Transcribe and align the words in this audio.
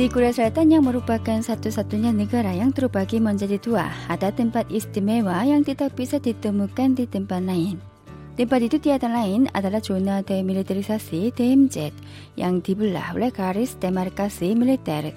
Di 0.00 0.08
Korea 0.08 0.32
Selatan 0.32 0.72
yang 0.72 0.88
merupakan 0.88 1.44
satu-satunya 1.44 2.08
negara 2.16 2.56
yang 2.56 2.72
terbagi 2.72 3.20
menjadi 3.20 3.60
dua, 3.60 3.84
ada 4.08 4.32
tempat 4.32 4.64
istimewa 4.72 5.44
yang 5.44 5.60
tidak 5.60 5.92
bisa 5.92 6.16
ditemukan 6.16 6.96
di 6.96 7.04
tempat 7.04 7.44
lain. 7.44 7.76
Tempat 8.32 8.60
itu 8.64 8.80
tiada 8.80 9.12
lain 9.12 9.52
adalah 9.52 9.84
zona 9.84 10.24
demilitarisasi 10.24 11.36
DMZ 11.36 11.92
yang 12.40 12.64
dibelah 12.64 13.12
oleh 13.12 13.28
garis 13.28 13.76
demarkasi 13.76 14.56
militer. 14.56 15.12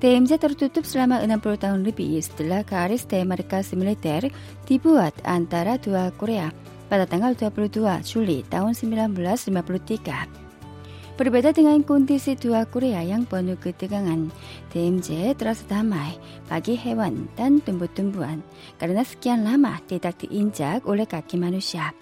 DMZ 0.00 0.40
tertutup 0.40 0.88
selama 0.88 1.20
60 1.20 1.60
tahun 1.60 1.84
lebih 1.84 2.24
setelah 2.24 2.64
garis 2.64 3.04
demarkasi 3.04 3.76
militer 3.76 4.32
dibuat 4.64 5.12
antara 5.28 5.76
dua 5.76 6.08
Korea 6.16 6.48
pada 6.88 7.04
tanggal 7.04 7.36
22 7.36 7.84
Juli 8.08 8.48
tahun 8.48 8.72
1953. 8.72 10.49
Berbeda 11.20 11.52
dengan 11.52 11.84
kondisi 11.84 12.32
dua 12.32 12.64
Korea 12.64 13.04
yang 13.04 13.28
penuh 13.28 13.60
ketegangan, 13.60 14.32
DMZ 14.72 15.36
terasa 15.36 15.68
damai 15.68 16.16
bagi 16.48 16.72
hewan 16.80 17.28
dan 17.36 17.60
tumbuh-tumbuhan 17.60 18.40
karena 18.80 19.04
sekian 19.04 19.44
lama 19.44 19.76
tidak 19.84 20.16
diinjak 20.24 20.80
oleh 20.88 21.04
kaki 21.04 21.36
manusia. 21.36 21.92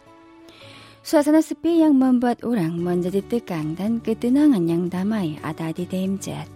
Suasana 1.02 1.42
sepi 1.42 1.82
yang 1.82 1.98
membuat 1.98 2.46
orang 2.46 2.78
menjadi 2.78 3.18
tegang 3.26 3.74
dan 3.74 3.98
ketenangan 3.98 4.62
yang 4.70 4.86
damai 4.86 5.34
ada 5.42 5.74
di 5.74 5.82
DMZ. 5.82 6.46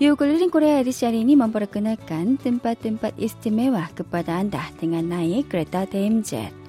Yuk 0.00 0.16
keliling 0.16 0.48
Korea 0.48 0.80
edisi 0.80 1.04
hari 1.04 1.20
ini 1.20 1.36
memperkenalkan 1.36 2.40
tempat-tempat 2.40 3.12
istimewa 3.20 3.92
kepada 3.92 4.40
Anda 4.40 4.72
dengan 4.80 5.12
naik 5.12 5.52
kereta 5.52 5.84
DMZ. 5.84 6.63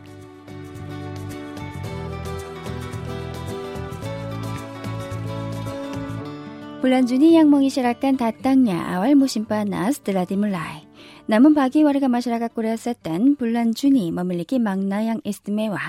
Bulan 6.86 7.09
Juni 7.09 7.33
yang 7.33 7.50
mengisyaratkan 7.50 8.14
datangnya 8.14 8.78
awal 8.94 9.17
musim 9.17 9.41
panas 9.41 10.05
telah 10.05 10.22
dimulai. 10.22 10.86
Namun 11.25 11.58
bagi 11.58 11.81
warga 11.81 12.05
masyarakat 12.05 12.53
Korea 12.53 12.77
Selatan, 12.77 13.33
bulan 13.33 13.73
Juni 13.73 14.14
memiliki 14.14 14.61
makna 14.61 15.02
yang 15.02 15.17
istimewa. 15.25 15.81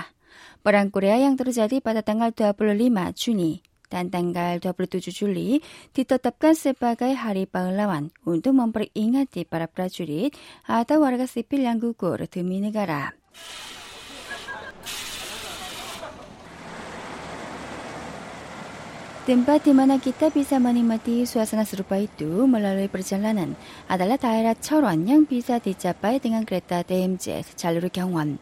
Perang 0.65 0.89
Korea 0.89 1.21
yang 1.21 1.37
terjadi 1.37 1.85
pada 1.85 2.01
tanggal 2.01 2.33
25 2.33 3.13
Juni 3.13 3.61
dan 3.93 4.09
tanggal 4.09 4.57
27 4.57 5.13
Juli 5.13 5.61
ditetapkan 5.93 6.57
sebagai 6.57 7.13
Hari 7.13 7.45
Pahlawan 7.45 8.09
untuk 8.25 8.57
memperingati 8.57 9.45
para 9.45 9.69
prajurit 9.69 10.33
atau 10.65 11.05
warga 11.05 11.29
sipil 11.29 11.61
yang 11.61 11.77
gugur 11.77 12.25
demi 12.25 12.57
negara. 12.57 13.13
Tempat 19.27 19.67
di 19.67 19.75
mana 19.75 19.99
kita 19.99 20.31
bisa 20.31 20.55
menikmati 20.55 21.27
suasana 21.27 21.67
serupa 21.67 21.99
itu 21.99 22.47
melalui 22.47 22.87
perjalanan 22.87 23.59
adalah 23.91 24.15
daerah 24.15 24.55
Cheolwon 24.55 25.03
yang 25.03 25.27
bisa 25.27 25.59
dicapai 25.59 26.23
dengan 26.23 26.47
kereta 26.47 26.79
DMZ 26.87 27.59
jalur 27.59 27.91
Gyeongwon. 27.91 28.39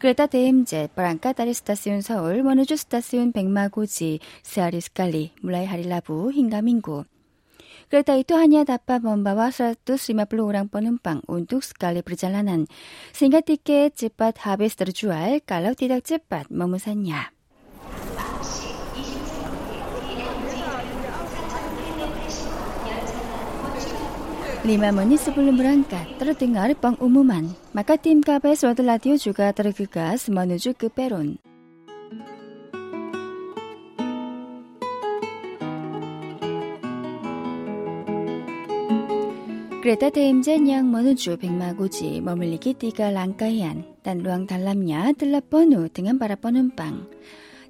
Kereta 0.00 0.24
DMZ 0.24 0.96
berangkat 0.96 1.36
dari 1.36 1.52
stasiun 1.52 2.00
Seoul 2.00 2.40
menuju 2.40 2.80
stasiun 2.80 3.36
Bekmagoji 3.36 4.24
sehari 4.40 4.80
sekali 4.80 5.36
mulai 5.44 5.68
hari 5.68 5.84
Rabu 5.84 6.32
hingga 6.32 6.64
Minggu. 6.64 7.04
Kereta 7.92 8.16
itu 8.16 8.40
hanya 8.40 8.64
dapat 8.64 9.04
membawa 9.04 9.52
150 9.52 10.16
orang 10.40 10.72
penumpang 10.72 11.20
untuk 11.28 11.60
sekali 11.60 12.00
perjalanan, 12.00 12.64
sehingga 13.12 13.44
tiket 13.44 14.00
cepat 14.00 14.48
habis 14.48 14.80
terjual 14.80 15.44
kalau 15.44 15.76
tidak 15.76 16.08
cepat 16.08 16.48
memesannya. 16.48 17.39
5 24.60 24.76
menit 24.92 25.24
sebelum 25.24 25.56
berangkat, 25.56 26.04
terdengar 26.20 26.68
pengumuman. 26.76 27.48
Maka 27.72 27.96
tim 27.96 28.20
KBS 28.20 28.68
World 28.68 28.84
Radio 28.84 29.16
juga 29.16 29.48
tergegas 29.56 30.28
menuju 30.28 30.76
ke 30.76 30.92
peron. 30.92 31.40
Kereta 39.80 40.12
DMZ 40.12 40.60
yang 40.68 40.92
menuju 40.92 41.40
Bekmagoji 41.40 42.20
memiliki 42.20 42.76
tiga 42.76 43.08
rangkaian 43.08 43.80
dan 44.04 44.20
ruang 44.20 44.44
dalamnya 44.44 45.16
telah 45.16 45.40
penuh 45.40 45.88
dengan 45.88 46.20
para 46.20 46.36
penumpang. 46.36 47.08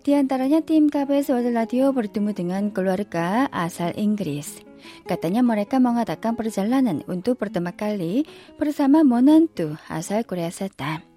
Di 0.03 0.19
antaranya 0.19 0.59
tim 0.59 0.91
KBS 0.91 1.31
World 1.31 1.55
Radio 1.55 1.95
bertemu 1.95 2.35
dengan 2.35 2.75
keluarga 2.75 3.47
asal 3.55 3.95
Inggris. 3.95 4.70
Katanya 5.05 5.41
mereka 5.45 5.81
mengadakan 5.83 6.37
perjalanan 6.37 7.03
untuk 7.11 7.37
pertama 7.41 7.73
kali 7.73 8.25
bersama 8.57 9.01
menantu 9.03 9.77
asal 9.89 10.23
Korea 10.25 10.49
Selatan. 10.49 11.11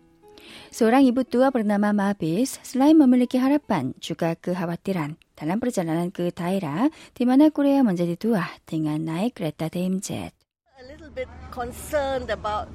Seorang 0.74 1.06
ibu 1.06 1.22
tua 1.24 1.54
bernama 1.54 1.94
Mabis 1.94 2.58
selain 2.66 2.98
memiliki 2.98 3.38
harapan 3.38 3.94
juga 4.02 4.34
kekhawatiran 4.34 5.16
dalam 5.38 5.58
perjalanan 5.62 6.10
ke 6.10 6.34
daerah 6.34 6.90
di 7.14 7.24
mana 7.24 7.54
Korea 7.54 7.86
menjadi 7.86 8.18
tua 8.18 8.44
dengan 8.66 9.02
naik 9.06 9.38
kereta 9.38 9.70
DMZ. 9.70 10.10
A 10.82 10.84
little 10.90 11.14
bit 11.14 11.30
concerned 11.54 12.28
about 12.34 12.68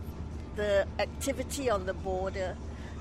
the 0.57 0.87
activity 0.99 1.69
on 1.69 1.85
the 1.85 1.95
border. 2.07 2.57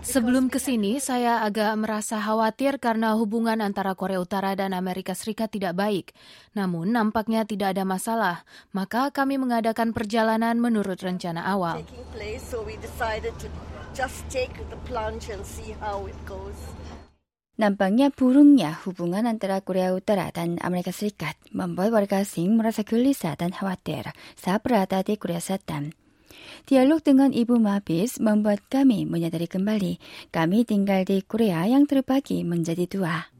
Sebelum 0.06 0.54
ke 0.54 0.62
sini, 0.62 1.02
saya 1.02 1.42
agak 1.42 1.74
merasa 1.78 2.22
khawatir 2.22 2.78
karena 2.78 3.18
hubungan 3.18 3.58
antara 3.62 3.98
Korea 3.98 4.22
Utara 4.22 4.54
dan 4.54 4.78
Amerika 4.78 5.18
Serikat 5.18 5.50
tidak 5.54 5.74
baik. 5.74 6.14
Namun, 6.54 6.94
nampaknya 6.94 7.46
tidak 7.46 7.74
ada 7.74 7.84
masalah. 7.86 8.46
Maka 8.74 9.10
kami 9.10 9.42
mengadakan 9.42 9.98
perjalanan 9.98 10.58
menurut 10.62 11.02
rencana 11.02 11.42
awal. 11.46 11.82
Nampaknya 17.58 18.14
burungnya 18.14 18.78
hubungan 18.86 19.26
antara 19.26 19.58
Korea 19.66 19.90
Utara 19.90 20.30
dan 20.30 20.62
Amerika 20.62 20.94
Serikat 20.94 21.34
membuat 21.50 21.90
warga 21.90 22.22
asing 22.22 22.54
merasa 22.54 22.86
gelisah 22.86 23.34
dan 23.34 23.50
khawatir 23.50 24.14
saat 24.38 24.62
berada 24.62 25.02
di 25.02 25.18
Korea 25.18 25.42
Selatan. 25.42 26.07
Dialog 26.66 27.06
dengan 27.06 27.30
Ibu 27.30 27.62
Mabis 27.62 28.18
membuat 28.18 28.66
kami 28.72 29.06
menyadari 29.06 29.46
kembali 29.46 30.02
kami 30.34 30.66
tinggal 30.66 31.06
di 31.06 31.22
Korea 31.22 31.68
yang 31.70 31.86
terbagi 31.86 32.42
menjadi 32.42 32.90
dua. 32.90 33.38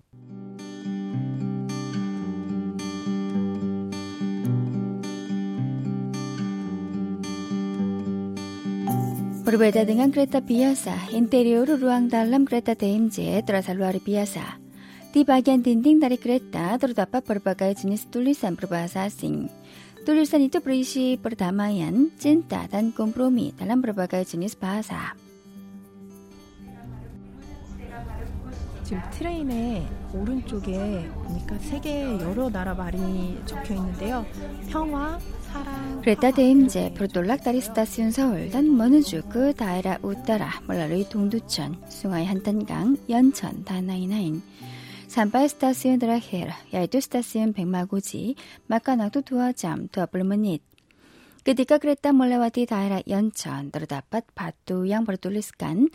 Berbeda 9.48 9.88
dengan 9.88 10.12
kereta 10.12 10.44
biasa, 10.44 11.16
interior 11.16 11.64
ruang 11.64 12.12
dalam 12.12 12.44
kereta 12.44 12.76
TMJ 12.76 13.48
terasa 13.48 13.72
luar 13.72 13.96
biasa. 13.96 14.60
Di 15.16 15.24
bagian 15.24 15.64
dinding 15.64 16.04
dari 16.04 16.20
kereta 16.20 16.76
terdapat 16.76 17.24
berbagai 17.24 17.80
jenis 17.80 18.12
tulisan 18.12 18.60
berbahasa 18.60 19.08
asing. 19.08 19.48
Tulisan 20.08 20.40
itu 20.40 20.64
berisi 20.64 21.20
perdamaian, 21.20 22.08
cinta, 22.16 22.64
dan 22.72 22.96
kompromi 22.96 23.52
dalam 23.60 23.84
berbagai 23.84 24.24
jenis 24.24 24.56
bahasa. 24.56 25.12
지금 28.88 29.04
트레인의 29.12 29.84
오른쪽에 30.16 31.12
보니까 31.12 31.60
세계 31.60 32.08
여러 32.24 32.48
나라 32.48 32.72
말이 32.72 33.36
적혀 33.44 33.76
있는데요. 33.76 34.24
평화, 34.72 35.20
사랑. 35.52 36.00
Kereta 36.00 36.32
DMZ 36.32 36.96
bertolak 36.96 37.44
dari 37.44 37.60
stasiun 37.60 38.16
Seoul 38.16 38.48
dan 38.48 38.72
menuju 38.72 39.28
ke 39.28 39.52
daerah 39.52 40.00
utara 40.08 40.64
melalui 40.72 41.04
Dongducheon, 41.04 41.76
Sungai 41.92 42.24
Hantangang, 42.24 42.96
Yeoncheon, 43.12 43.68
dan 43.68 43.92
lain-lain. 43.92 44.40
Sampai 45.08 45.48
stasiun 45.48 46.04
terakhir, 46.04 46.52
yaitu 46.68 47.00
stasiun 47.00 47.56
Bekmagoji, 47.56 48.36
maka 48.68 48.92
waktu 49.00 49.24
2 49.24 49.56
jam 49.56 49.88
20 49.88 50.28
menit. 50.28 50.60
Ketika 51.48 51.80
kereta 51.80 52.12
melewati 52.12 52.68
daerah 52.68 53.00
Yeoncheon, 53.08 53.72
terdapat 53.72 54.28
batu 54.36 54.84
yang 54.84 55.08
bertuliskan 55.08 55.88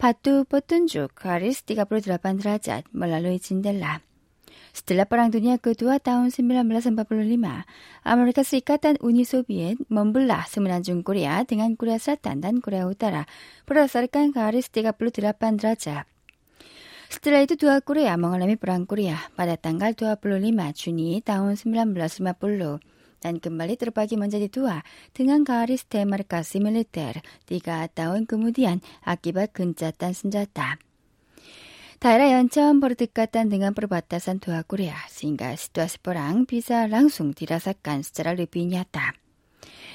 batu 0.00 0.48
petunjuk 0.48 1.12
garis 1.12 1.60
38 1.60 2.40
derajat 2.40 2.88
melalui 2.96 3.36
jendela. 3.36 4.00
Setelah 4.72 5.04
Perang 5.04 5.28
Dunia 5.28 5.60
Kedua 5.60 6.00
tahun 6.00 6.32
1945, 6.32 6.96
Amerika 8.00 8.42
Serikat 8.48 8.80
dan 8.80 8.96
Uni 9.04 9.28
Soviet 9.28 9.76
membelah 9.92 10.48
semenanjung 10.48 11.04
Korea 11.04 11.44
dengan 11.44 11.76
Korea 11.76 12.00
Selatan 12.00 12.40
dan 12.40 12.64
Korea 12.64 12.88
Utara 12.88 13.28
berdasarkan 13.68 14.32
garis 14.32 14.72
38 14.72 15.60
derajat. 15.60 16.13
Setelah 17.14 17.46
itu 17.46 17.54
dua 17.54 17.78
Korea 17.78 18.18
mengalami 18.18 18.58
perang 18.58 18.90
Korea 18.90 19.14
pada 19.38 19.54
tanggal 19.54 19.94
25 19.94 20.18
Juni 20.74 21.22
tahun 21.22 21.54
1950 21.54 22.18
dan 23.22 23.38
kembali 23.38 23.78
terbagi 23.78 24.18
menjadi 24.18 24.50
dua 24.50 24.82
dengan 25.14 25.46
garis 25.46 25.86
demarkasi 25.86 26.58
militer 26.58 27.22
tiga 27.46 27.86
tahun 27.86 28.26
kemudian 28.26 28.82
akibat 29.06 29.54
gencatan 29.54 30.10
senjata. 30.10 30.82
Daerah 32.02 32.34
Yeoncheon 32.34 32.82
berdekatan 32.82 33.46
dengan 33.46 33.78
perbatasan 33.78 34.42
dua 34.42 34.66
Korea 34.66 34.98
sehingga 35.06 35.54
situasi 35.54 36.02
perang 36.02 36.50
bisa 36.50 36.90
langsung 36.90 37.30
dirasakan 37.30 38.02
secara 38.02 38.34
lebih 38.34 38.66
nyata. 38.66 39.14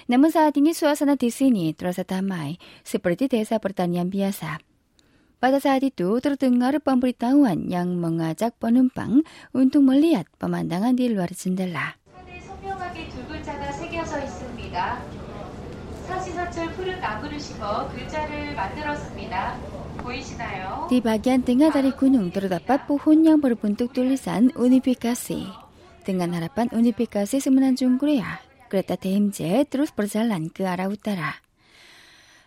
Namun 0.08 0.32
saat 0.32 0.56
ini 0.56 0.72
suasana 0.72 1.20
di 1.20 1.36
sini 1.36 1.76
terasa 1.76 2.08
damai 2.08 2.56
seperti 2.88 3.28
desa 3.28 3.60
pertanian 3.60 4.08
biasa. 4.08 4.69
Pada 5.40 5.56
saat 5.64 5.88
itu 5.88 6.20
terdengar 6.20 6.76
pemberitahuan 6.84 7.72
yang 7.72 7.96
mengajak 7.96 8.60
penumpang 8.60 9.24
untuk 9.56 9.88
melihat 9.88 10.28
pemandangan 10.36 10.92
di 11.00 11.08
luar 11.08 11.32
jendela. 11.32 11.96
Di 20.92 21.00
bagian 21.00 21.42
tengah 21.48 21.70
dari 21.72 21.92
gunung 21.96 22.28
terdapat 22.36 22.84
pohon 22.84 23.24
yang 23.24 23.40
berbentuk 23.40 23.96
tulisan 23.96 24.52
unifikasi. 24.60 25.48
Dengan 26.04 26.36
harapan 26.36 26.68
unifikasi 26.76 27.40
semenanjung 27.40 27.96
Korea, 27.96 28.44
kereta 28.68 29.00
TMJ 29.00 29.72
terus 29.72 29.96
berjalan 29.96 30.52
ke 30.52 30.68
arah 30.68 30.92
utara. 30.92 31.49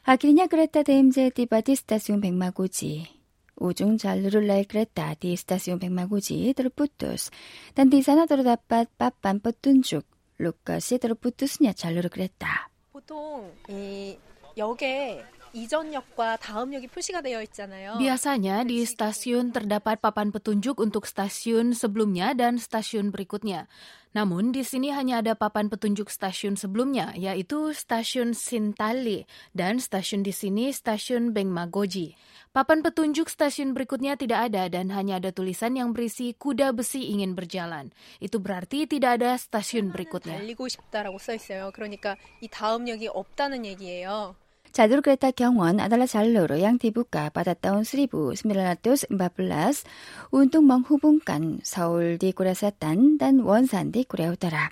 A 0.05 0.17
quería 0.17 0.49
Greta 0.49 0.83
de 0.83 0.99
MZ 1.01 1.33
de 1.33 1.73
Estación 1.73 2.21
Benmaguji. 2.21 3.23
우중 3.63 3.97
잘루를라이 3.97 4.65
그랬다 4.65 5.15
디 5.15 5.37
스타시온 5.37 5.79
백마구지. 5.79 6.53
드르푸뚜스. 6.57 7.31
단디 7.75 8.03
사나도르다빠 8.03 8.87
빠빤 8.99 9.39
뻗둔죽. 9.39 10.05
루카시 10.39 10.99
드르푸뚜스냐 10.99 11.73
잘루르 11.75 12.09
그랬다. 12.09 12.69
보통 12.93 13.53
이 13.69 14.19
역에 14.57 15.23
이전역과 15.54 16.38
다음역이 16.38 16.88
표시가 16.88 17.22
되어 17.22 17.42
있잖아요. 17.50 17.98
Biasanya 17.98 18.62
di 18.68 18.86
stasiun 18.86 19.56
terdapat 19.56 19.98
papan 20.04 20.30
petunjuk 20.30 20.78
untuk 20.78 21.10
stasiun 21.10 21.74
sebelumnya 21.74 22.38
dan 22.38 22.62
stasiun 22.62 23.10
berikutnya. 23.10 23.66
Namun 24.14 24.50
di 24.50 24.66
sini 24.66 24.90
hanya 24.94 25.22
ada 25.22 25.38
papan 25.38 25.70
petunjuk 25.70 26.10
stasiun 26.10 26.58
sebelumnya, 26.58 27.14
yaitu 27.14 27.70
stasiun 27.74 28.34
Sintali 28.34 29.30
dan 29.54 29.78
stasiun 29.78 30.26
di 30.26 30.34
sini 30.34 30.74
stasiun 30.74 31.38
Bengmagoji. 31.38 32.18
Papan 32.50 32.82
petunjuk 32.82 33.30
stasiun 33.30 33.78
berikutnya 33.78 34.18
tidak 34.18 34.50
ada 34.50 34.66
dan 34.74 34.90
hanya 34.90 35.22
ada 35.22 35.30
tulisan 35.30 35.78
yang 35.78 35.94
berisi 35.94 36.34
kuda 36.34 36.74
besi 36.74 37.14
ingin 37.14 37.38
berjalan. 37.38 37.94
Itu 38.18 38.42
berarti 38.42 38.90
tidak 38.90 39.22
ada 39.22 39.38
stasiun 39.38 39.94
berikutnya. 39.94 40.42
달리고 40.42 40.66
싶다라고 40.66 41.18
써 41.22 41.34
있어요. 41.38 41.70
그러니까 41.74 42.18
이 42.42 42.48
다음 42.48 42.90
역이 42.90 43.10
없다는 43.10 43.66
얘기예요. 43.66 44.34
자두 44.73 45.03
그레타 45.03 45.33
경원, 45.33 45.81
아달라잘로로 45.81 46.63
양티부가 46.63 47.29
받았다운 47.31 47.85
스리부 47.85 48.35
스미라나토스 48.35 49.09
음바플라스, 49.13 49.85
운동멍 50.31 50.81
후분간, 50.81 51.61
서울 51.63 52.17
디구레사단 52.17 53.19
단 53.19 53.41
원산 53.41 53.93
디구레우더라 53.93 54.71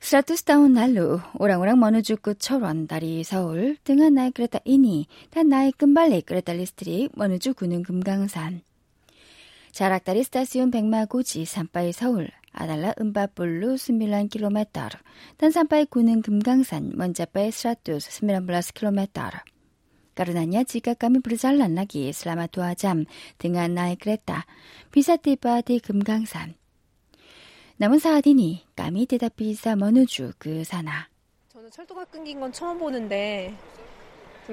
스라투스다운 0.00 0.74
날루, 0.74 1.18
오랑오랑 1.38 1.80
머누주꾸 1.80 2.34
철원, 2.34 2.86
다리 2.86 3.24
서울, 3.24 3.78
등한 3.84 4.12
나이 4.12 4.30
그레타 4.30 4.58
이니, 4.66 5.06
단 5.30 5.48
나이 5.48 5.72
끈발레 5.72 6.20
그레타 6.20 6.52
리스트리, 6.52 7.08
머누주 7.14 7.54
구는 7.54 7.82
금강산. 7.82 8.60
자락다리 9.72 10.22
스타시온 10.24 10.70
백마고지, 10.70 11.46
산바이 11.46 11.92
서울, 11.92 12.28
아달라 12.54 12.94
은바블루 13.00 13.76
스밀란 13.76 14.28
킬로메타르, 14.30 14.96
탄산바의 15.36 15.86
구는 15.86 16.22
금강산, 16.22 16.94
먼자바의 16.94 17.50
스라투스 17.52 18.10
스밀란 18.10 18.46
블라스 18.46 18.72
킬로메타르. 18.72 19.42
Karenanya 20.14 20.62
jika 20.62 20.94
kami 20.94 21.18
berjalan 21.18 21.74
lagi 21.74 22.14
selama 22.14 22.46
dua 22.46 22.78
jam 22.78 23.02
dengan 23.34 23.74
naik 23.74 24.06
kereta, 24.06 24.46
bisa 24.94 25.18
tiba 25.18 25.58
di 25.66 25.82
Gemgangsan. 25.82 26.54
Namun 27.82 27.98
saat 27.98 28.22
ini, 28.30 28.62
kami 28.78 29.10
tidak 29.10 29.34
bisa 29.34 29.74
menuju 29.74 30.38
ke 30.38 30.62
sana. 30.62 31.10
저는 31.50 31.66
철도가 31.70 32.06
끊긴 32.06 32.38
건 32.38 32.54
처음 32.54 32.78
보는데 32.78 33.50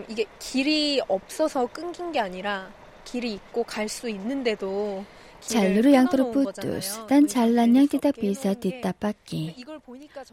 이게 0.09 0.25
길이 0.41 0.99
없어서 1.07 1.69
끊긴 1.69 2.11
게 2.11 2.19
아니라 2.19 2.73
길이 3.05 3.33
있고 3.37 3.63
갈 3.63 3.85
수 3.85 4.09
있는데도 4.09 5.05
잘루르 5.41 5.91
양토르 5.91 6.31
뿌뚜스 6.31 7.07
단 7.07 7.27
잘난 7.27 7.75
양 7.75 7.87
띠딱 7.87 8.15
비사 8.15 8.53
띠딱 8.53 8.99
바퀴 8.99 9.55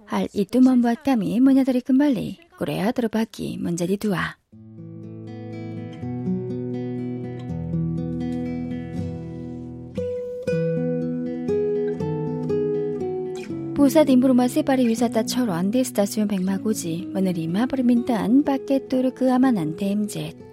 할 0.07 0.29
이뚜만 0.33 0.83
보았다미 0.83 1.41
문야들이 1.41 1.81
금발리 1.81 2.39
꾸레야 2.59 2.93
들어바기 2.93 3.59
문제디 3.59 3.97
두아. 3.97 4.37
부사디 13.75 14.13
임브로마 14.13 14.49
세바리 14.49 14.89
위사다 14.89 15.23
철원 15.23 15.71
디스타시온 15.71 16.27
백마고지 16.27 17.13
오늘 17.15 17.39
이마 17.39 17.65
버리민단 17.67 18.43
바켓 18.43 18.89
뚜르 18.89 19.13
그 19.13 19.33
아만한 19.33 19.77
댐젯 19.77 20.48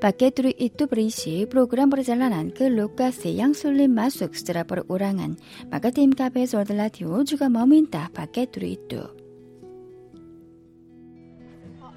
TMZ. 0.00 0.02
Paket 0.02 0.34
itu 0.56 0.88
berisi 0.88 1.44
program 1.44 1.92
perjalanan 1.92 2.48
ke 2.48 2.72
lokasi 2.72 3.36
yang 3.36 3.52
sulit 3.52 3.92
masuk 3.92 4.32
secara 4.32 4.64
perorangan. 4.64 5.36
Maka 5.68 5.92
tim 5.92 6.16
KBS 6.16 6.56
World 6.56 6.72
Radio 6.72 7.20
juga 7.22 7.52
meminta 7.52 8.08
paket 8.08 8.56
itu. 8.64 9.04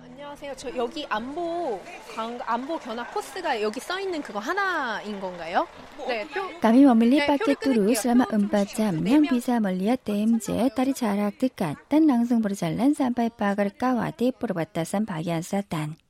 안녕하세요. 0.03 0.55
저 0.57 0.75
여기 0.75 1.05
안보 1.09 1.79
안보 2.17 2.79
견학 2.79 3.13
코스가 3.13 3.61
여기 3.61 3.79
써 3.79 3.99
있는 3.99 4.21
그거 4.21 4.39
하나인 4.39 5.21
건가요? 5.21 5.67
네, 6.09 6.25
Kami 6.59 6.89
memilih 6.89 7.21
paket 7.29 7.61
tur 7.61 7.77
selama 7.93 8.25
4 8.33 8.49
jam 8.73 8.97
yang 9.05 9.29
bisa 9.29 9.61
melihat 9.61 10.01
TMJ 10.01 10.73
dari 10.73 10.91
jarak 10.97 11.37
dekat 11.37 11.77
dan 11.85 12.09
langsung 12.09 12.41
berjalan 12.41 12.97
sampai 12.97 13.29
pagar 13.29 13.69
kawat 13.77 14.17
di 14.17 14.33
perbatasan 14.33 15.05
bagian 15.05 15.45
selatan. 15.45 16.02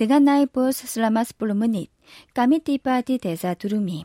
Dengan 0.00 0.24
naik 0.24 0.56
bus 0.56 0.80
selama 0.80 1.28
10 1.28 1.52
menit, 1.52 1.92
kami 2.32 2.64
tiba 2.64 3.04
di 3.04 3.20
desa 3.20 3.52
Durumi. 3.52 4.00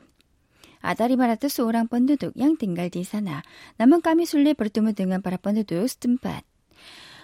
Ada 0.84 1.08
500 1.08 1.48
orang 1.64 1.88
penduduk 1.88 2.36
yang 2.36 2.60
tinggal 2.60 2.92
di 2.92 3.08
sana, 3.08 3.48
namun 3.80 4.04
kami 4.04 4.28
sulit 4.28 4.60
bertemu 4.60 4.92
dengan 4.92 5.24
para 5.24 5.40
penduduk 5.40 5.88
setempat. 5.88 6.44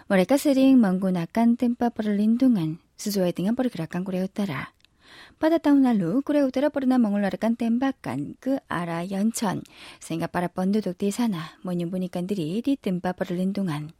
Mereka 0.08 0.40
sering 0.40 0.80
menggunakan 0.80 1.60
tempat 1.60 1.92
perlindungan 1.92 2.80
sesuai 2.96 3.36
dengan 3.36 3.60
pergerakan 3.60 4.08
Korea 4.08 4.24
Utara. 4.24 4.72
Pada 5.36 5.60
tahun 5.60 5.84
lalu, 5.84 6.24
Korea 6.24 6.48
Utara 6.48 6.72
pernah 6.72 6.96
mengeluarkan 6.96 7.60
tembakan 7.60 8.40
ke 8.40 8.64
arah 8.72 9.04
Yeoncheon, 9.04 9.68
sehingga 10.00 10.32
para 10.32 10.48
penduduk 10.48 10.96
di 10.96 11.12
sana 11.12 11.60
menyembunyikan 11.68 12.24
diri 12.24 12.64
di 12.64 12.80
tempat 12.80 13.20
perlindungan. 13.20 13.92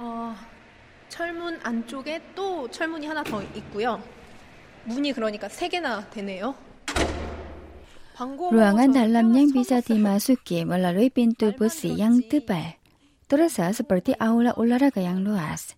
Oh, 0.00 0.32
철문 1.10 1.60
안쪽에 1.62 2.22
또 2.34 2.70
철문이 2.70 3.06
하나 3.06 3.22
더 3.22 3.42
있고요. 3.42 4.02
문이 4.84 5.12
그러니까 5.12 5.48
세 5.50 5.68
개나 5.68 6.08
되네요. 6.08 6.54
Ruangan 8.20 8.92
dalam 8.92 9.32
yang 9.32 9.48
bisa 9.48 9.80
dimasuki 9.80 10.68
melalui 10.68 11.08
pintu 11.08 11.56
besi 11.56 11.96
yang 11.96 12.20
tebal. 12.20 12.76
Terasa 13.24 13.72
seperti 13.72 14.12
aula 14.20 14.52
olahraga 14.60 15.00
yang 15.00 15.24
luas. 15.24 15.72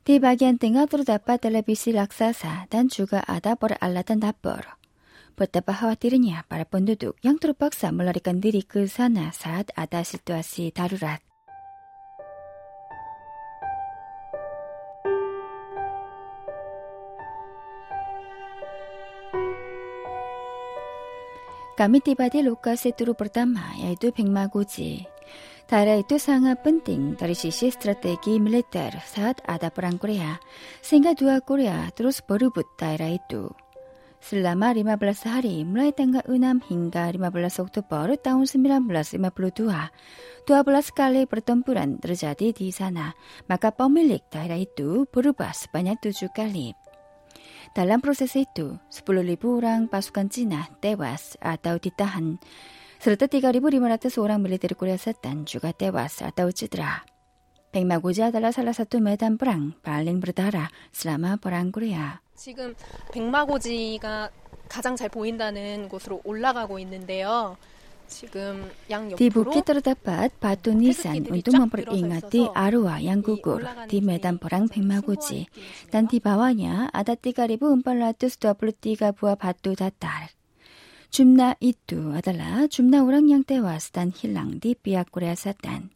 Di 0.00 0.16
bagian 0.16 0.56
tengah 0.56 0.88
terdapat 0.88 1.44
televisi 1.44 1.92
raksasa 1.92 2.72
dan 2.72 2.88
juga 2.88 3.20
ada 3.28 3.60
peralatan 3.60 4.24
dapur. 4.24 4.64
Betapa 5.36 5.76
khawatirnya 5.76 6.48
para 6.48 6.64
penduduk 6.64 7.20
yang 7.20 7.36
terpaksa 7.36 7.92
melarikan 7.92 8.40
diri 8.40 8.64
ke 8.64 8.88
sana 8.88 9.36
saat 9.36 9.68
ada 9.76 10.00
situasi 10.00 10.72
darurat. 10.72 11.20
Kami 21.76 22.00
tiba 22.00 22.32
di 22.32 22.40
lokasi 22.40 22.96
turu 22.96 23.12
pertama 23.12 23.76
yaitu 23.76 24.08
Bekmaguji. 24.08 25.04
Daerah 25.68 26.00
itu 26.00 26.16
sangat 26.16 26.64
penting 26.64 27.20
dari 27.20 27.36
sisi 27.36 27.68
strategi 27.68 28.40
militer 28.40 28.96
saat 29.04 29.44
ada 29.44 29.68
perang 29.68 30.00
Korea, 30.00 30.40
sehingga 30.80 31.12
dua 31.12 31.44
Korea 31.44 31.84
terus 31.92 32.24
berebut 32.24 32.64
daerah 32.80 33.12
itu. 33.12 33.52
Selama 34.24 34.72
15 34.72 35.28
hari 35.28 35.68
mulai 35.68 35.92
tanggal 35.92 36.24
6 36.24 36.64
hingga 36.72 37.12
15 37.12 37.68
Oktober 37.68 38.08
tahun 38.16 38.48
1952, 38.48 40.48
12 40.48 40.96
kali 40.96 41.28
pertempuran 41.28 42.00
terjadi 42.00 42.56
di 42.56 42.72
sana, 42.72 43.12
maka 43.52 43.68
pemilik 43.68 44.24
daerah 44.32 44.56
itu 44.56 45.04
berubah 45.12 45.52
sebanyak 45.52 46.00
7 46.00 46.32
kali. 46.32 46.72
Proses 47.76 48.32
itu, 48.40 48.80
10.000 48.88 49.36
orang 49.52 49.84
pasukan 49.92 50.32
Cina 50.32 50.64
tewas 50.80 51.36
atau 51.44 51.76
ditahan, 51.76 52.40
serta 52.96 53.28
3.500 53.28 54.16
orang 54.16 54.40
militer 54.40 54.72
Korea 54.72 54.96
Selatan 54.96 55.44
juga 55.44 55.76
tewas 55.76 56.24
atau 56.24 56.48
cedera. 56.48 57.04
백마고지 57.76 58.24
salah 58.32 58.72
satu 58.72 59.04
medan 59.04 59.36
perang 59.36 59.76
paling 59.84 60.24
berdarah 60.24 60.72
selama 60.88 61.36
perang 61.36 61.68
Korea. 61.68 62.24
지금 62.32 62.72
백마고지가 63.12 64.30
가장 64.72 64.96
잘 64.96 65.10
보인다는 65.10 65.90
곳으로 65.92 66.22
올라가고 66.24 66.78
있는데요. 66.78 67.60
Di 69.16 69.26
bukit 69.28 69.66
terdapat 69.66 70.30
batu 70.38 70.70
nisan 70.70 71.26
untuk 71.26 71.58
memperingati 71.58 72.46
arwah 72.54 73.02
yang 73.02 73.20
gugur 73.20 73.66
di 73.90 73.98
medan 73.98 74.38
perang 74.38 74.70
Pemaguchi 74.70 75.50
dan 75.90 76.06
di 76.06 76.22
bawahnya 76.22 76.94
ada 76.94 77.18
3.423 77.18 79.10
buah 79.12 79.36
batu 79.36 79.74
datar. 79.74 80.30
Jumlah 81.10 81.58
itu 81.62 82.14
adalah 82.14 82.66
jumlah 82.70 83.02
orang 83.02 83.26
yang 83.30 83.42
tewas 83.46 83.90
dan 83.90 84.10
hilang 84.10 84.58
di 84.58 84.74
pihak 84.74 85.10
Korea 85.10 85.34
Selatan. 85.34 85.94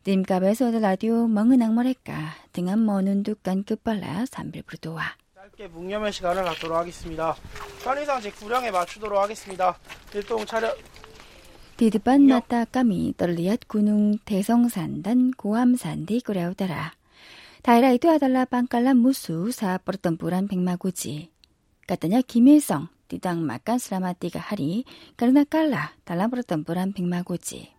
Tim 0.00 0.24
kabel 0.24 0.56
radio 0.80 1.28
mengenang 1.28 1.76
mereka 1.76 2.40
dengan 2.56 2.80
menundukkan 2.80 3.68
kepala 3.68 4.24
sambil 4.24 4.64
berdoa. 4.64 5.20
짧게 5.60 5.68
묵념의 5.68 6.12
시간을 6.12 6.44
갖도록 6.44 6.76
하겠습니다. 6.76 7.34
편의상 7.82 8.20
제 8.20 8.30
구령에 8.30 8.70
맞추도록 8.70 9.18
하겠습니다. 9.18 9.78
일동 10.14 10.44
차렷 10.44 10.76
Di 11.80 11.88
depan 11.88 12.28
mata 12.28 12.68
kami 12.68 13.16
terlihat 13.16 13.64
gunung 13.64 14.20
Taesongsan 14.20 15.00
dan 15.00 15.32
Guamsan 15.32 16.04
di 16.04 16.20
Korea 16.20 16.52
Utara. 16.52 16.92
Daerah 17.64 17.96
itu 17.96 18.04
adalah 18.12 18.44
pangkalan 18.44 19.00
musuh 19.00 19.48
saat 19.48 19.80
pertempuran 19.80 20.44
Pengmaguji. 20.44 21.32
Katanya 21.88 22.20
Kim 22.20 22.52
Il-sung 22.52 22.92
tidak 23.08 23.32
makan 23.40 23.80
selama 23.80 24.12
tiga 24.12 24.44
hari 24.44 24.84
karena 25.16 25.48
kalah 25.48 25.96
dalam 26.04 26.28
pertempuran 26.28 26.92
Pengmaguji. 26.92 27.72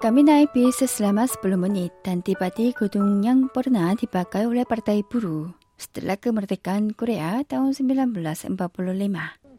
Kami 0.00 0.20
naik 0.24 0.56
bis 0.56 0.80
selama 0.80 1.28
10 1.28 1.44
menit 1.60 1.92
dan 2.00 2.24
tiba 2.24 2.48
di 2.48 2.72
gedung 2.72 3.20
yang 3.20 3.52
pernah 3.52 3.92
dipakai 3.92 4.48
oleh 4.48 4.64
Partai 4.64 5.04
Buruh 5.04 5.63
setelah 5.79 6.19
kemerdekaan 6.19 6.91
Korea 6.93 7.43
tahun 7.47 7.71
1945. 7.71 8.59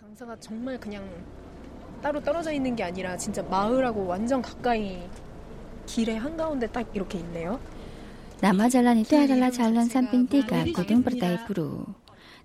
당사가 0.01 0.37
정말 0.41 0.77
그냥 0.79 1.03
따로 2.03 2.21
떨어져 2.21 2.53
있는 2.53 2.77
게 2.77 2.85
아니라 2.85 3.17
진짜 3.17 3.43
마을하고 3.43 4.07
완전 4.07 4.43
가까이 4.43 5.01
길의 5.87 6.19
한가운데 6.19 6.67
딱 6.69 6.89
이렇게 6.95 7.19
있네요. 7.19 7.61
Nama 8.41 8.73
jalan 8.73 9.05
itu 9.05 9.21
adalah 9.21 9.53
Jalan 9.53 9.93
Samping 9.93 10.25
Tiga 10.25 10.65
Gedung 10.65 11.05
Partai 11.05 11.45
Buruh. 11.45 11.85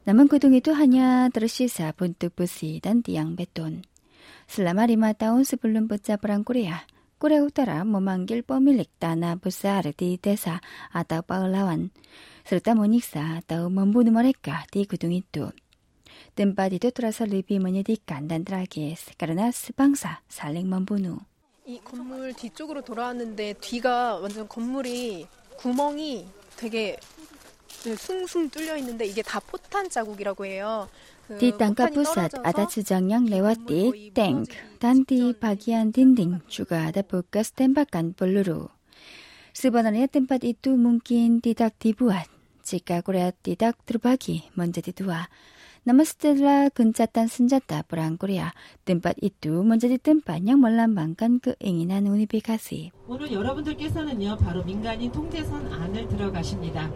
Namun 0.03 0.27
gedung 0.27 0.51
itu 0.51 0.75
hanya 0.75 1.31
tersisa 1.31 1.95
bentuk 1.95 2.35
besi 2.35 2.83
dan 2.83 2.99
tiang 2.99 3.39
beton. 3.39 3.87
Selama 4.45 4.91
lima 4.91 5.15
tahun 5.15 5.47
sebelum 5.47 5.87
pecah 5.87 6.19
perang 6.19 6.43
Korea, 6.43 6.83
꾸레우타라 7.20 7.84
모만길 7.84 8.40
뻔밀릭다나 8.40 9.36
부사르디 9.36 10.18
대사 10.22 10.58
아다 10.88 11.20
빠울라완 11.20 11.90
쓰르타 12.46 12.74
모닉사 12.74 13.42
따우 13.46 13.68
멈부누 13.68 14.10
머레까 14.10 14.64
디 14.70 14.86
구둥이 14.86 15.24
뚜 15.30 15.50
뜸바디도 16.34 16.92
돌아서 16.92 17.26
리비 17.26 17.58
머니디 17.58 17.98
간단드라게 18.06 18.94
스카르나 18.96 19.50
스방사 19.50 20.22
살랭 20.28 20.70
멈부누 20.70 21.18
이 21.66 21.78
건물 21.84 22.32
뒤쪽으로 22.32 22.80
돌아왔는데 22.80 23.52
뒤가 23.60 24.16
완전 24.16 24.48
건물이 24.48 25.26
구멍이 25.58 26.26
되게 26.56 26.96
네, 27.84 27.96
숭숭 27.96 28.48
뚫려 28.48 28.78
있는데 28.78 29.04
이게 29.04 29.20
다 29.22 29.40
포탄 29.40 29.88
자국이라고 29.88 30.46
해요. 30.46 30.88
Di 31.29 31.49
tangga 31.57 31.89
pusat 31.89 32.37
ada 32.45 32.69
jejak 32.69 33.01
yang 33.09 33.25
lewati 33.25 34.13
tank 34.13 34.53
dan 34.77 35.09
di 35.09 35.33
bagian 35.33 35.89
dinding 35.89 36.45
juga 36.45 36.93
ada 36.93 37.01
bekas 37.01 37.49
tembakan 37.49 38.13
peluru. 38.13 38.69
Sebenarnya 39.49 40.05
tempat 40.05 40.45
itu 40.45 40.77
mungkin 40.77 41.41
tidak 41.41 41.81
dibuat 41.81 42.29
jika 42.61 43.01
Korea 43.01 43.33
tidak 43.33 43.81
terbagi 43.89 44.45
menjadi 44.53 44.93
dua. 44.93 45.25
Namun 45.85 46.01
setelah 46.01 46.73
gencatan 46.73 47.29
senjata 47.29 47.85
perang 47.85 48.17
Korea, 48.17 48.57
tempat 48.89 49.21
itu 49.21 49.61
menjadi 49.61 50.01
tempat 50.01 50.41
yang 50.41 50.57
melambangkan 50.57 51.37
keinginan 51.37 52.09
unifikasi. 52.09 52.89
오늘 53.05 53.29
여러분들께서는요, 53.29 54.37
바로 54.41 54.65
민간인 54.65 55.11
통제선 55.11 55.71
안을 55.71 56.09
들어가십니다. 56.09 56.89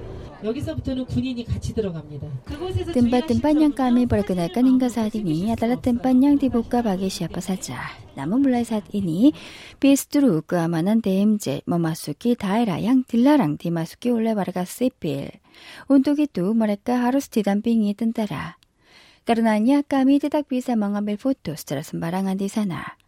Tempat-tempat 2.92 3.54
yang 3.56 3.72
kami 3.72 4.04
perkenalkan 4.04 4.68
hingga 4.68 4.92
saat 4.92 5.16
ini 5.16 5.48
adalah 5.48 5.80
tempat 5.80 6.12
yang 6.12 6.36
dibuka 6.36 6.84
bagi 6.84 7.08
siapa 7.08 7.40
saja. 7.40 7.96
Namun 8.12 8.44
mulai 8.44 8.68
saat 8.68 8.84
ini, 8.92 9.32
justru 9.80 10.44
keamanan 10.44 11.00
DMZ 11.00 11.64
memasuki 11.64 12.36
daerah 12.36 12.76
yang 12.76 13.08
dilarang 13.08 13.56
dimasuki 13.56 14.12
oleh 14.12 14.36
warga 14.36 14.68
sipil. 14.68 15.32
Untuk 15.88 16.20
itu, 16.20 16.52
mereka 16.52 17.08
harus 17.08 17.32
didampingi 17.32 17.96
tentara. 17.96 18.60
Karenanya 19.24 19.80
kami 19.80 20.20
tidak 20.20 20.44
bisa 20.52 20.76
mengambil 20.76 21.16
foto 21.16 21.56
secara 21.56 21.80
sembarangan 21.80 22.36
di 22.36 22.52
sana. 22.52 23.00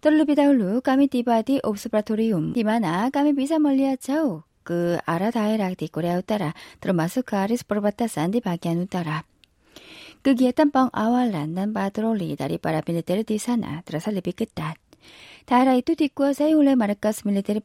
Terlebih 0.00 0.40
dahulu 0.40 0.80
kami 0.80 1.12
tiba 1.12 1.44
di 1.44 1.60
observatorium, 1.60 2.56
di 2.56 2.64
mana 2.64 3.12
kami 3.12 3.36
bisa 3.36 3.60
melihat 3.60 4.00
jauh 4.00 4.48
ke 4.62 5.02
arah 5.02 5.34
daerah 5.34 5.74
di 5.74 5.90
Korea 5.90 6.16
Utara, 6.18 6.54
termasuk 6.78 7.34
garis 7.34 7.66
perbatasan 7.66 8.30
di 8.30 8.38
bagian 8.38 8.78
utara. 8.78 9.26
Kegiatan 10.22 10.70
pengawalan 10.70 11.58
dan 11.58 11.74
patroli 11.74 12.38
dari 12.38 12.62
para 12.62 12.78
militer 12.86 13.26
di 13.26 13.42
sana 13.42 13.82
terasa 13.82 14.14
lebih 14.14 14.38
ketat. 14.38 14.78
Daerah 15.50 15.74
itu 15.74 15.98
dikuasai 15.98 16.54
oleh 16.54 16.78
markas 16.78 17.26
militer 17.26 17.58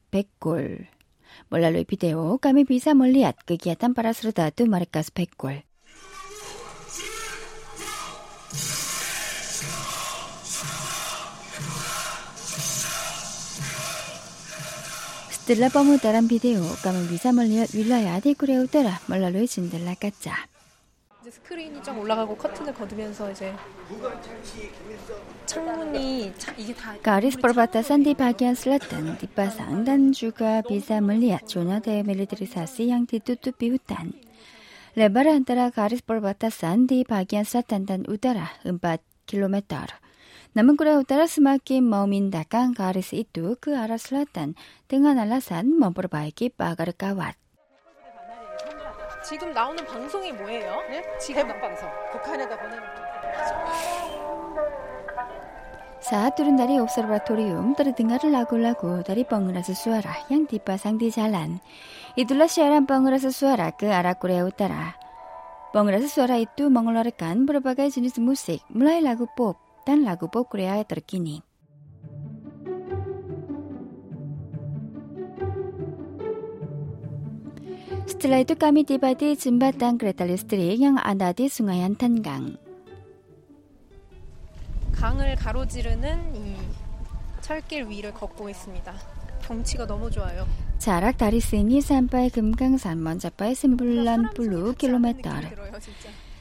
Dell'abbiamo 15.48 15.98
daran 15.98 16.28
video, 16.28 16.60
까면 16.84 17.10
위사 17.10 17.32
멀리어 17.32 17.64
윌라야 17.74 18.16
아디구레우 18.16 18.68
때라 18.68 19.00
멀라로의 19.08 19.48
진들라 19.48 19.94
까짜. 19.94 20.36
이제 21.22 21.32
스크린이 21.32 21.82
쫙 21.82 21.98
올라가고 21.98 22.36
커튼을 22.36 22.74
거두면서 22.74 23.32
이제 23.32 23.54
창문이 25.46 26.34
차, 26.38 26.52
이게 26.58 26.74
다. 26.76 26.94
가리스 27.02 27.38
버바타 27.38 27.82
산디 27.82 28.16
바기안 28.16 28.56
슬라탄 28.56 29.18
뒷바상 29.18 29.86
단주가 29.86 30.62
비사 30.64 31.00
멀리아 31.00 31.38
조나데 31.38 32.04
멜리드리사스 32.04 32.90
양티 32.90 33.20
뚜뚜비 33.20 33.70
후탄. 33.70 34.12
레바란따라 34.96 35.70
가리스 35.70 36.04
버바타 36.04 36.50
산디 36.50 37.06
바기안 37.06 37.46
슬라탄단 37.46 38.04
우다라 38.10 38.50
음바 38.66 38.98
킬로메타르. 39.26 39.94
Namun 40.53 40.77
Korea 40.77 41.01
Utara 41.01 41.25
semakin 41.25 41.89
memindahkan 41.89 42.77
garis 42.77 43.17
itu 43.17 43.57
ke 43.57 43.73
arah 43.73 43.97
selatan 43.97 44.59
dengan 44.91 45.17
alasan 45.17 45.77
memperbaiki 45.81 46.53
pagar 46.53 46.93
kawat. 46.93 47.41
지금 49.23 49.53
나오는 49.55 49.79
방송이 49.87 50.33
뭐예요? 50.33 50.83
네? 50.91 51.03
지금 51.19 51.47
방송. 51.61 51.89
북한에다 52.13 52.59
보내는 52.59 52.83
Saat 56.03 56.35
turun 56.35 56.59
dari 56.59 56.83
observatorium, 56.83 57.79
terdengar 57.79 58.19
lagu-lagu 58.27 59.07
dari 59.07 59.23
pengeras 59.23 59.71
suara 59.79 60.27
yang 60.27 60.51
dipasang 60.51 60.99
di 60.99 61.15
jalan. 61.15 61.63
Itulah 62.19 62.51
siaran 62.51 62.91
pengeras 62.91 63.23
suara 63.31 63.71
ke 63.71 63.87
arah 63.87 64.19
Korea 64.19 64.43
Utara. 64.43 64.99
Pengeras 65.71 66.11
suara 66.11 66.43
itu 66.43 66.67
mengeluarkan 66.69 67.47
berbagai 67.47 67.95
jenis 67.95 68.19
musik, 68.19 68.61
mulai 68.75 68.99
lagu 68.99 69.31
pop, 69.39 69.57
dan 69.88 70.04
lagu 70.04 70.28
pop 70.28 70.52
Korea 70.52 70.84
terkini. 70.84 71.40
스트라이트 78.08 78.56
까미 78.56 78.84
디바디 78.84 79.38
짐바탄 79.38 79.98
그레탈리스트리 79.98 80.82
양 80.82 80.98
아나디 80.98 81.50
숭하얀 81.50 81.96
탄강 81.96 82.58
강을 84.94 85.36
가로지르는 85.36 86.36
이 86.36 86.56
철길 87.42 87.88
위를 87.88 88.14
걷고 88.14 88.50
있습니다. 88.50 88.94
경치가 89.44 89.86
너무 89.86 90.10
좋아요. 90.10 90.48
자락 90.80 91.18
다리스니 91.18 91.82
산바의 91.82 92.32
금강산 92.32 93.04
먼자바의 93.04 93.56
심불란 93.56 94.34
블루 94.34 94.76
킬로미터 94.76 95.30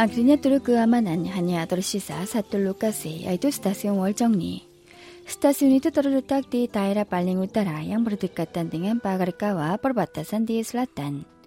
Akhirnya 0.00 0.40
turut 0.40 0.64
keamanan 0.64 1.28
hanya 1.28 1.66
tersisa 1.68 2.24
satu 2.24 2.56
lokasi 2.56 3.28
yaitu 3.28 3.52
stasiun 3.52 4.00
Woljeongni. 4.00 4.64
Stasiun 5.28 5.76
itu 5.76 5.92
terletak 5.92 6.48
di 6.48 6.72
daerah 6.72 7.04
paling 7.04 7.36
utara 7.36 7.84
yang 7.84 8.00
berdekatan 8.00 8.72
dengan 8.72 8.96
Pagarkawa, 8.96 9.76
perbatasan 9.76 10.48
di 10.48 10.64
selatan. 10.64 11.39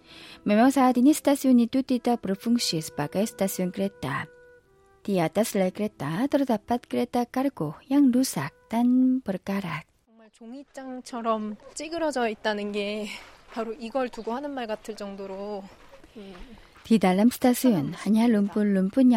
Memang 0.43 0.69
saat 0.73 0.99
ini 0.99 1.15
stasiun 1.15 1.59
itu 1.63 1.81
tidak 1.83 2.23
berfungsi 2.23 2.83
sebagai 2.83 3.23
stasiun 3.23 3.71
kereta. 3.71 4.27
Di 5.03 5.19
atas 5.19 5.55
rel 5.55 5.75
kereta 5.75 6.23
terdapat 6.31 6.87
kereta 6.87 7.27
kargo 7.27 7.75
yang 7.91 8.11
rusak 8.11 8.55
dan 8.71 9.19
berkarat. 9.19 9.83
정말 10.07 10.29
종이장처럼 10.31 11.55
찌그러져 11.75 12.29
있다는 12.29 12.71
게 12.71 13.07
바로 13.51 13.73
이걸 13.73 14.09
두고 14.09 14.33
하는 14.33 14.51
말 14.51 14.67
같을 14.67 14.95
정도로 14.95 15.63
디달람 16.83 17.29
스타스윤 17.29 17.93
한야 17.93 18.27
룸푼 18.27 18.73
룸푼 18.73 19.11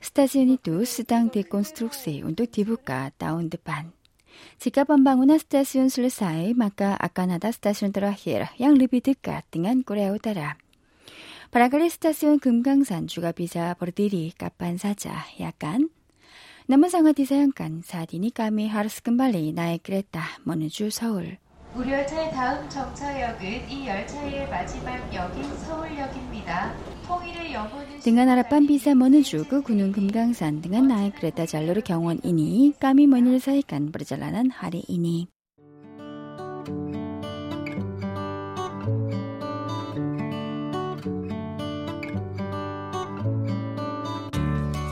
Stasiun 0.00 0.56
itu 0.56 0.80
sedang 0.88 1.28
dikonstruksi 1.28 2.24
untuk 2.24 2.48
dibuka 2.48 3.12
tahun 3.20 3.52
depan. 3.52 3.92
Jika 4.60 4.84
pembangunan 4.84 5.40
stasiun 5.40 5.88
selesai, 5.88 6.52
maka 6.52 6.96
akan 7.00 7.40
ada 7.40 7.48
stasiun 7.48 7.90
terakhir 7.90 8.52
yang 8.60 8.76
lebih 8.76 9.00
dekat 9.00 9.48
dengan 9.48 9.80
Korea 9.80 10.12
Utara. 10.12 10.60
Barangkali 11.50 11.90
stasiun 11.90 12.38
Kumgangsan 12.38 13.10
juga 13.10 13.34
bisa 13.34 13.74
berdiri 13.74 14.30
kapan 14.38 14.78
saja, 14.78 15.26
ya 15.34 15.50
kan? 15.50 15.90
Namun 16.70 16.86
sangat 16.86 17.18
disayangkan 17.18 17.82
saat 17.82 18.14
ini 18.14 18.30
kami 18.30 18.70
harus 18.70 19.02
kembali 19.02 19.50
naik 19.50 19.82
kereta 19.82 20.38
menuju 20.46 20.94
Seoul. 20.94 21.49
무열차 21.74 22.30
다음 22.30 22.68
정차역은 22.68 23.70
이 23.70 23.86
열차의 23.86 24.50
마지막 24.50 25.14
역인 25.14 25.44
서울역입니다. 25.56 26.74
등한나라 28.02 28.42
빤비사 28.42 28.94
머는 28.94 29.22
주구 29.22 29.62
군운 29.62 29.92
금강산 29.92 30.62
등한 30.62 30.88
나의 30.88 31.12
그레다 31.12 31.46
잘로르 31.46 31.82
경원이니 31.82 32.74
까미 32.80 33.06
머니를 33.06 33.40
사이간 33.40 33.92
브르잘라는 33.92 34.50
하리이니. 34.50 35.28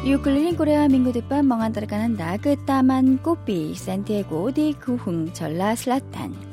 유클린 0.07 0.57
코레아 0.57 0.89
민구드반 0.89 1.47
멍한 1.47 1.73
따라가는 1.73 2.15
나그따만 2.15 3.23
꼬삐 3.23 3.75
산티에고 3.75 4.53
디크흥 4.53 5.35
전라 5.35 5.75
슬라탄. 5.75 6.48